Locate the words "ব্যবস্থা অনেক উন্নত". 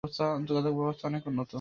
0.77-1.49